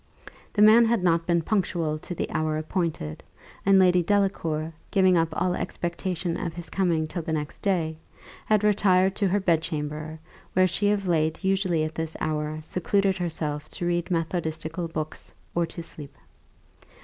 The 0.53 0.63
man 0.63 0.85
had 0.85 1.03
not 1.03 1.27
been 1.27 1.43
punctual 1.43 1.99
to 1.99 2.15
the 2.15 2.27
hour 2.31 2.57
appointed; 2.57 3.21
and 3.67 3.77
Lady 3.77 4.01
Delacour, 4.01 4.73
giving 4.89 5.15
up 5.15 5.29
all 5.33 5.53
expectation 5.53 6.37
of 6.37 6.55
his 6.55 6.71
coming 6.71 7.05
till 7.05 7.21
the 7.21 7.33
next 7.33 7.59
day, 7.61 7.99
had 8.47 8.63
retired 8.63 9.15
to 9.17 9.27
her 9.27 9.39
bedchamber, 9.39 10.17
where 10.53 10.65
she 10.65 10.89
of 10.89 11.07
late 11.07 11.43
usually 11.43 11.83
at 11.83 11.93
this 11.93 12.17
hour 12.19 12.57
secluded 12.63 13.17
herself 13.19 13.69
to 13.69 13.85
read 13.85 14.09
methodistical 14.09 14.87
books, 14.87 15.31
or 15.53 15.67
to 15.67 15.83
sleep. 15.83 16.15